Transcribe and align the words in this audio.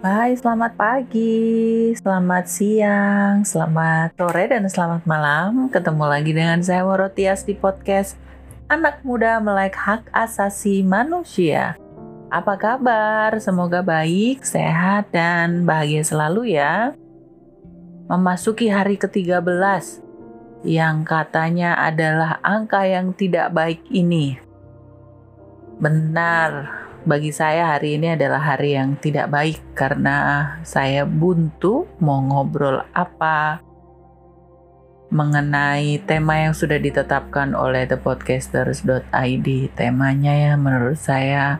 Hai, 0.00 0.32
selamat 0.32 0.80
pagi, 0.80 1.92
selamat 1.92 2.48
siang, 2.48 3.44
selamat 3.44 4.16
sore, 4.16 4.48
dan 4.48 4.64
selamat 4.64 5.04
malam. 5.04 5.68
Ketemu 5.68 6.04
lagi 6.08 6.32
dengan 6.32 6.56
saya 6.64 6.88
Worotias 6.88 7.44
di 7.44 7.52
podcast 7.52 8.16
Anak 8.72 9.04
Muda 9.04 9.36
Melek 9.44 9.76
Hak 9.76 10.08
Asasi 10.08 10.80
Manusia. 10.80 11.76
Apa 12.32 12.56
kabar? 12.56 13.36
Semoga 13.44 13.84
baik, 13.84 14.40
sehat, 14.40 15.12
dan 15.12 15.68
bahagia 15.68 16.00
selalu 16.00 16.56
ya. 16.56 16.96
Memasuki 18.08 18.72
hari 18.72 18.96
ke-13 18.96 20.00
yang 20.64 21.04
katanya 21.04 21.76
adalah 21.76 22.40
angka 22.40 22.88
yang 22.88 23.12
tidak 23.12 23.52
baik 23.52 23.84
ini. 23.92 24.40
Benar, 25.76 26.79
bagi 27.08 27.32
saya 27.32 27.76
hari 27.76 27.96
ini 27.96 28.12
adalah 28.12 28.40
hari 28.44 28.76
yang 28.76 28.92
tidak 29.00 29.32
baik 29.32 29.56
karena 29.72 30.48
saya 30.68 31.08
buntu 31.08 31.88
mau 31.96 32.20
ngobrol 32.20 32.84
apa 32.92 33.64
mengenai 35.10 35.98
tema 36.06 36.46
yang 36.46 36.54
sudah 36.54 36.78
ditetapkan 36.78 37.56
oleh 37.56 37.88
thepodcasters.id. 37.88 39.48
Temanya 39.74 40.32
ya 40.36 40.52
menurut 40.54 41.00
saya 41.00 41.58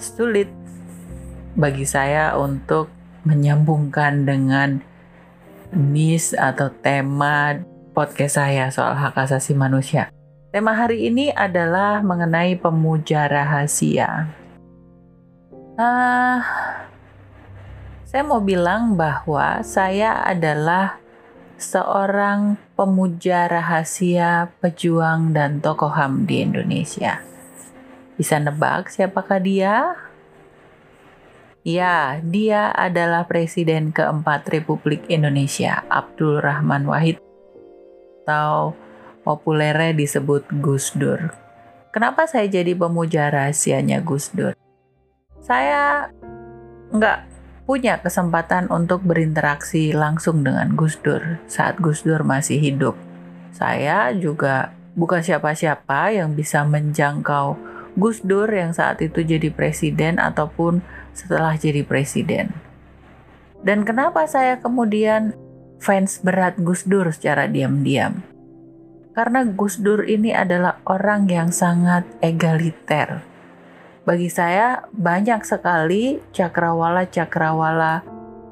sulit 0.00 0.48
bagi 1.58 1.84
saya 1.84 2.38
untuk 2.38 2.88
menyambungkan 3.26 4.24
dengan 4.24 4.80
niche 5.74 6.32
atau 6.38 6.70
tema 6.70 7.58
podcast 7.92 8.40
saya 8.40 8.70
soal 8.72 8.96
hak 8.96 9.18
asasi 9.18 9.52
manusia. 9.52 10.08
Tema 10.54 10.70
hari 10.70 11.10
ini 11.10 11.34
adalah 11.34 11.98
mengenai 12.00 12.54
pemuja 12.54 13.26
rahasia. 13.26 14.43
Uh, 15.74 16.38
saya 18.06 18.22
mau 18.22 18.38
bilang 18.38 18.94
bahwa 18.94 19.58
saya 19.66 20.22
adalah 20.22 21.02
seorang 21.58 22.54
pemuja 22.78 23.50
rahasia, 23.50 24.54
pejuang, 24.62 25.34
dan 25.34 25.58
tokoh 25.58 25.90
HAM 25.90 26.30
di 26.30 26.46
Indonesia. 26.46 27.18
Bisa 28.14 28.38
nebak 28.38 28.86
siapakah 28.86 29.42
dia? 29.42 29.98
Ya, 31.66 32.22
dia 32.22 32.70
adalah 32.70 33.26
Presiden 33.26 33.90
keempat 33.90 34.46
Republik 34.54 35.10
Indonesia, 35.10 35.82
Abdul 35.90 36.38
Rahman 36.38 36.86
Wahid, 36.86 37.18
atau 38.22 38.78
populernya 39.26 39.90
disebut 39.90 40.46
Gus 40.62 40.94
Dur. 40.94 41.34
Kenapa 41.90 42.30
saya 42.30 42.46
jadi 42.46 42.78
pemuja 42.78 43.26
rahasianya 43.26 43.98
Gus 43.98 44.30
Dur? 44.30 44.54
Saya 45.44 46.08
nggak 46.88 47.18
punya 47.68 48.00
kesempatan 48.00 48.72
untuk 48.72 49.04
berinteraksi 49.04 49.92
langsung 49.92 50.40
dengan 50.40 50.72
Gus 50.72 50.96
Dur 51.04 51.36
saat 51.44 51.76
Gus 51.84 52.00
Dur 52.00 52.24
masih 52.24 52.56
hidup. 52.56 52.96
Saya 53.52 54.08
juga 54.16 54.72
bukan 54.96 55.20
siapa-siapa 55.20 56.16
yang 56.16 56.32
bisa 56.32 56.64
menjangkau 56.64 57.60
Gus 58.00 58.24
Dur 58.24 58.48
yang 58.48 58.72
saat 58.72 59.04
itu 59.04 59.20
jadi 59.20 59.52
presiden 59.52 60.16
ataupun 60.16 60.80
setelah 61.12 61.54
jadi 61.60 61.84
presiden. 61.84 62.50
Dan 63.60 63.84
kenapa 63.84 64.24
saya 64.24 64.60
kemudian 64.60 65.36
fans 65.76 66.24
berat 66.24 66.56
Gus 66.56 66.88
Dur 66.88 67.12
secara 67.12 67.48
diam-diam? 67.48 68.24
Karena 69.12 69.44
Gus 69.44 69.76
Dur 69.78 70.08
ini 70.08 70.32
adalah 70.32 70.80
orang 70.88 71.28
yang 71.30 71.54
sangat 71.54 72.02
egaliter 72.18 73.33
bagi 74.04 74.28
saya 74.28 74.84
banyak 74.92 75.40
sekali 75.48 76.20
cakrawala-cakrawala 76.36 78.04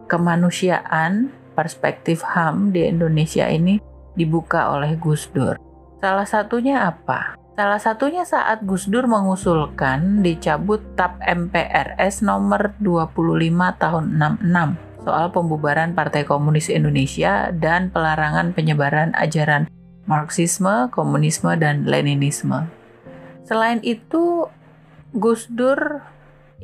kemanusiaan 0.08 1.28
perspektif 1.52 2.24
HAM 2.24 2.72
di 2.72 2.88
Indonesia 2.88 3.44
ini 3.48 3.76
dibuka 4.16 4.72
oleh 4.72 4.96
Gus 4.96 5.28
Dur. 5.28 5.60
Salah 6.00 6.24
satunya 6.24 6.88
apa? 6.88 7.36
Salah 7.52 7.76
satunya 7.76 8.24
saat 8.24 8.64
Gus 8.64 8.88
Dur 8.88 9.04
mengusulkan 9.04 10.24
dicabut 10.24 10.80
TAP 10.96 11.20
MPRS 11.20 12.24
nomor 12.24 12.72
25 12.80 13.12
tahun 13.76 14.04
66 14.40 15.04
soal 15.04 15.34
pembubaran 15.34 15.92
Partai 15.92 16.24
Komunis 16.24 16.72
Indonesia 16.72 17.52
dan 17.52 17.92
pelarangan 17.92 18.56
penyebaran 18.56 19.12
ajaran 19.12 19.68
Marxisme, 20.08 20.88
Komunisme, 20.90 21.54
dan 21.60 21.84
Leninisme. 21.86 22.66
Selain 23.46 23.78
itu, 23.84 24.48
Gus 25.12 25.44
Dur 25.52 26.00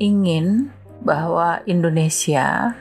ingin 0.00 0.72
bahwa 1.04 1.60
Indonesia 1.68 2.80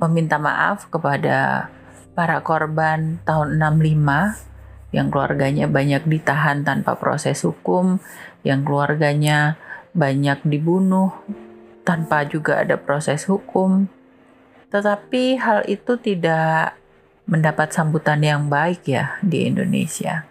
meminta 0.00 0.40
maaf 0.40 0.88
kepada 0.88 1.68
para 2.16 2.40
korban 2.40 3.20
tahun 3.28 3.60
65 3.60 4.96
yang 4.96 5.12
keluarganya 5.12 5.68
banyak 5.68 6.08
ditahan 6.08 6.64
tanpa 6.64 6.96
proses 6.96 7.44
hukum, 7.44 8.00
yang 8.48 8.64
keluarganya 8.64 9.60
banyak 9.92 10.40
dibunuh 10.48 11.12
tanpa 11.84 12.24
juga 12.24 12.64
ada 12.64 12.80
proses 12.80 13.28
hukum. 13.28 13.92
Tetapi 14.72 15.36
hal 15.36 15.68
itu 15.68 16.00
tidak 16.00 16.80
mendapat 17.28 17.76
sambutan 17.76 18.24
yang 18.24 18.48
baik 18.48 18.88
ya 18.88 19.20
di 19.20 19.52
Indonesia. 19.52 20.24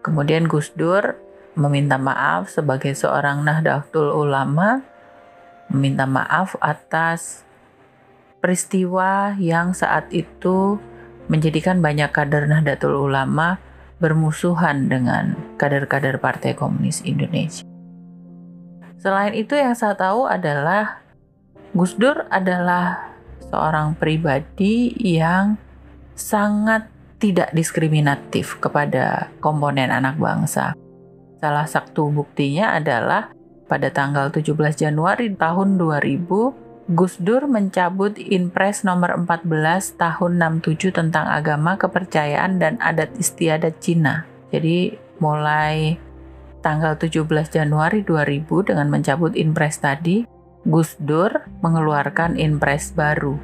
Kemudian 0.00 0.48
Gus 0.48 0.72
Dur 0.72 1.27
meminta 1.58 1.98
maaf 1.98 2.54
sebagai 2.54 2.94
seorang 2.94 3.42
Nahdlatul 3.42 4.14
Ulama, 4.14 4.78
meminta 5.74 6.06
maaf 6.06 6.54
atas 6.62 7.42
peristiwa 8.38 9.34
yang 9.42 9.74
saat 9.74 10.06
itu 10.14 10.78
menjadikan 11.26 11.82
banyak 11.82 12.14
kader 12.14 12.46
Nahdlatul 12.46 12.94
Ulama 12.94 13.58
bermusuhan 13.98 14.86
dengan 14.86 15.34
kader-kader 15.58 16.22
Partai 16.22 16.54
Komunis 16.54 17.02
Indonesia. 17.02 17.66
Selain 19.02 19.34
itu 19.34 19.58
yang 19.58 19.74
saya 19.74 19.98
tahu 19.98 20.30
adalah 20.30 21.02
Gus 21.74 21.98
Dur 21.98 22.26
adalah 22.30 23.10
seorang 23.50 23.98
pribadi 23.98 24.94
yang 24.94 25.58
sangat 26.14 26.86
tidak 27.18 27.50
diskriminatif 27.50 28.62
kepada 28.62 29.34
komponen 29.42 29.90
anak 29.90 30.14
bangsa. 30.22 30.74
Salah 31.38 31.70
satu 31.70 32.10
buktinya 32.10 32.74
adalah 32.74 33.30
pada 33.70 33.94
tanggal 33.94 34.34
17 34.34 34.58
Januari 34.74 35.30
tahun 35.38 35.78
2000, 35.78 36.90
Gus 36.98 37.20
Dur 37.20 37.46
mencabut 37.46 38.16
Inpres 38.16 38.82
nomor 38.82 39.14
14 39.14 40.00
tahun 40.00 40.32
67 40.64 40.90
tentang 40.90 41.28
agama, 41.28 41.78
kepercayaan, 41.78 42.58
dan 42.58 42.80
adat 42.82 43.12
istiadat 43.20 43.78
Cina. 43.78 44.24
Jadi 44.50 44.96
mulai 45.20 46.00
tanggal 46.64 46.98
17 46.98 47.22
Januari 47.54 48.02
2000 48.02 48.72
dengan 48.72 48.88
mencabut 48.90 49.36
Inpres 49.38 49.78
tadi, 49.78 50.24
Gus 50.66 50.98
Dur 50.98 51.30
mengeluarkan 51.62 52.34
Inpres 52.34 52.90
baru 52.96 53.38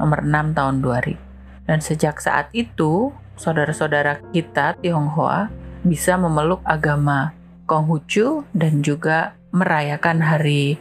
nomor 0.00 0.26
6 0.26 0.58
tahun 0.58 0.76
2000. 0.82 1.68
Dan 1.70 1.78
sejak 1.78 2.18
saat 2.18 2.50
itu, 2.50 3.14
saudara-saudara 3.38 4.18
kita 4.34 4.74
Tionghoa 4.82 5.61
bisa 5.82 6.14
memeluk 6.18 6.62
agama 6.62 7.34
Konghucu 7.66 8.42
dan 8.54 8.82
juga 8.82 9.38
merayakan 9.54 10.18
hari 10.22 10.78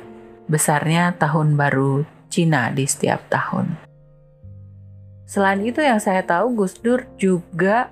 besarnya 0.49 1.13
tahun 1.17 1.55
baru 1.55 2.03
Cina 2.31 2.71
di 2.71 2.87
setiap 2.87 3.27
tahun. 3.27 3.75
Selain 5.27 5.63
itu 5.63 5.79
yang 5.79 5.99
saya 5.99 6.23
tahu 6.27 6.59
Gus 6.59 6.75
Dur 6.79 7.07
juga 7.15 7.91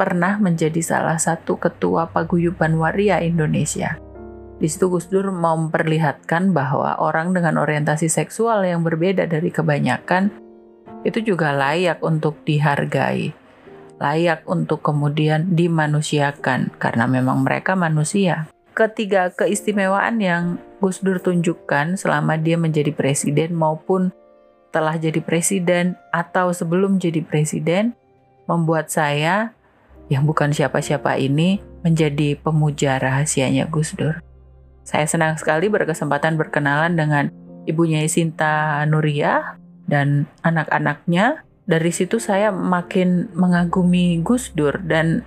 pernah 0.00 0.40
menjadi 0.40 0.80
salah 0.80 1.20
satu 1.20 1.60
ketua 1.60 2.08
paguyuban 2.08 2.76
waria 2.80 3.20
Indonesia. 3.20 4.00
Di 4.56 4.70
situ 4.70 4.88
Gus 4.88 5.12
Dur 5.12 5.28
memperlihatkan 5.28 6.56
bahwa 6.56 6.96
orang 6.96 7.36
dengan 7.36 7.60
orientasi 7.60 8.08
seksual 8.08 8.64
yang 8.64 8.80
berbeda 8.80 9.28
dari 9.28 9.52
kebanyakan 9.52 10.32
itu 11.04 11.20
juga 11.20 11.52
layak 11.52 12.00
untuk 12.00 12.40
dihargai 12.46 13.41
layak 14.02 14.42
untuk 14.50 14.82
kemudian 14.82 15.54
dimanusiakan 15.54 16.74
karena 16.82 17.06
memang 17.06 17.46
mereka 17.46 17.78
manusia. 17.78 18.50
Ketiga 18.74 19.30
keistimewaan 19.30 20.18
yang 20.18 20.58
Gus 20.82 20.98
Dur 20.98 21.22
tunjukkan 21.22 21.94
selama 21.94 22.34
dia 22.34 22.58
menjadi 22.58 22.90
presiden 22.90 23.54
maupun 23.54 24.10
telah 24.74 24.98
jadi 24.98 25.22
presiden 25.22 25.94
atau 26.10 26.50
sebelum 26.50 26.98
jadi 26.98 27.22
presiden 27.22 27.94
membuat 28.50 28.90
saya 28.90 29.54
yang 30.10 30.26
bukan 30.26 30.50
siapa-siapa 30.50 31.14
ini 31.20 31.62
menjadi 31.86 32.34
pemuja 32.40 32.98
rahasianya 32.98 33.70
Gus 33.70 33.94
Dur. 33.94 34.18
Saya 34.82 35.06
senang 35.06 35.38
sekali 35.38 35.70
berkesempatan 35.70 36.34
berkenalan 36.34 36.98
dengan 36.98 37.30
ibunya 37.70 38.02
Sinta 38.10 38.82
Nuria 38.88 39.60
dan 39.86 40.26
anak-anaknya 40.42 41.46
dari 41.62 41.94
situ 41.94 42.18
saya 42.18 42.50
makin 42.50 43.30
mengagumi 43.38 44.18
Gus 44.18 44.50
Dur 44.50 44.82
dan 44.82 45.22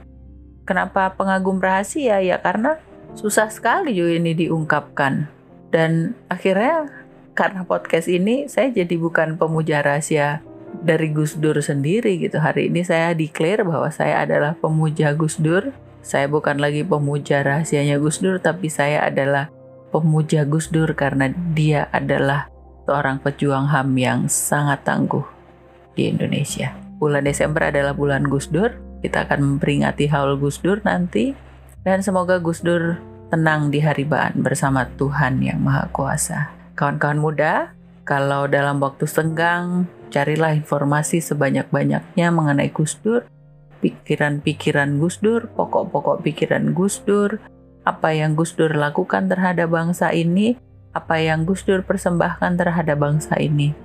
kenapa 0.68 1.16
pengagum 1.16 1.64
rahasia 1.64 2.20
ya 2.20 2.44
karena 2.44 2.76
susah 3.16 3.48
sekali 3.48 3.96
juga 3.96 4.20
ini 4.20 4.36
diungkapkan 4.36 5.32
dan 5.72 6.12
akhirnya 6.28 6.92
karena 7.36 7.64
podcast 7.64 8.12
ini 8.12 8.52
saya 8.52 8.72
jadi 8.72 8.96
bukan 9.00 9.40
pemuja 9.40 9.80
rahasia 9.80 10.44
dari 10.84 11.12
Gus 11.12 11.40
Dur 11.40 11.60
sendiri 11.60 12.20
gitu. 12.20 12.40
Hari 12.40 12.68
ini 12.68 12.84
saya 12.84 13.16
declare 13.16 13.64
bahwa 13.64 13.88
saya 13.92 14.24
adalah 14.24 14.56
pemuja 14.60 15.16
Gus 15.16 15.40
Dur. 15.40 15.72
Saya 16.06 16.32
bukan 16.32 16.62
lagi 16.62 16.84
pemuja 16.86 17.42
rahasianya 17.42 17.98
Gus 17.98 18.22
Dur, 18.22 18.38
tapi 18.38 18.70
saya 18.72 19.04
adalah 19.04 19.52
pemuja 19.92 20.48
Gus 20.48 20.72
Dur 20.72 20.96
karena 20.96 21.32
dia 21.56 21.92
adalah 21.92 22.48
seorang 22.88 23.20
pejuang 23.20 23.68
HAM 23.68 23.90
yang 23.98 24.20
sangat 24.30 24.86
tangguh 24.86 25.35
di 25.96 26.12
Indonesia. 26.12 26.76
Bulan 27.00 27.26
Desember 27.26 27.72
adalah 27.72 27.96
bulan 27.96 28.28
Gus 28.28 28.52
Dur. 28.52 28.72
Kita 29.02 29.28
akan 29.28 29.58
memperingati 29.58 30.08
haul 30.12 30.38
Gus 30.38 30.62
Dur 30.62 30.80
nanti. 30.84 31.36
Dan 31.82 32.04
semoga 32.04 32.38
Gus 32.38 32.62
Dur 32.62 33.00
tenang 33.34 33.74
di 33.74 33.82
haribaan 33.82 34.40
bersama 34.40 34.86
Tuhan 34.96 35.42
yang 35.42 35.60
Maha 35.60 35.90
Kuasa. 35.92 36.54
Kawan-kawan 36.78 37.20
muda, 37.20 37.54
kalau 38.06 38.46
dalam 38.46 38.78
waktu 38.80 39.10
senggang, 39.10 39.90
carilah 40.14 40.54
informasi 40.54 41.20
sebanyak-banyaknya 41.20 42.28
mengenai 42.30 42.70
Gus 42.70 42.96
Dur, 43.02 43.26
pikiran-pikiran 43.82 45.02
Gus 45.02 45.20
Dur, 45.20 45.50
pokok-pokok 45.54 46.22
pikiran 46.22 46.72
Gus 46.72 47.02
Dur, 47.04 47.42
apa 47.86 48.14
yang 48.14 48.34
Gus 48.34 48.58
Dur 48.58 48.74
lakukan 48.74 49.30
terhadap 49.30 49.70
bangsa 49.70 50.10
ini, 50.14 50.58
apa 50.96 51.22
yang 51.22 51.46
Gus 51.46 51.66
Dur 51.66 51.86
persembahkan 51.86 52.58
terhadap 52.58 52.98
bangsa 52.98 53.38
ini. 53.38 53.78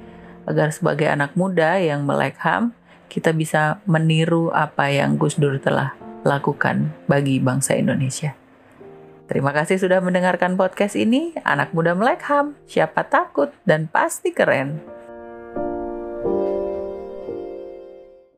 Agar 0.48 0.72
sebagai 0.72 1.08
anak 1.08 1.36
muda 1.36 1.76
yang 1.76 2.04
melek 2.04 2.40
HAM, 2.40 2.72
kita 3.10 3.34
bisa 3.34 3.82
meniru 3.84 4.54
apa 4.54 4.88
yang 4.88 5.18
Gus 5.18 5.36
Dur 5.36 5.58
telah 5.58 5.92
lakukan 6.22 6.92
bagi 7.10 7.42
bangsa 7.42 7.76
Indonesia. 7.76 8.36
Terima 9.30 9.54
kasih 9.54 9.78
sudah 9.78 10.02
mendengarkan 10.02 10.58
podcast 10.58 10.98
ini. 10.98 11.38
Anak 11.46 11.70
muda 11.70 11.94
melek 11.94 12.26
ham, 12.26 12.58
siapa 12.66 13.06
takut 13.06 13.54
dan 13.62 13.86
pasti 13.86 14.34
keren. 14.34 14.82